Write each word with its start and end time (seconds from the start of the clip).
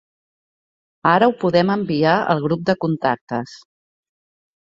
Ara 1.09 1.27
ho 1.31 1.35
podem 1.43 1.71
enviar 1.73 2.15
el 2.35 2.41
grup 2.47 2.65
de 2.71 2.77
contactes. 2.85 3.53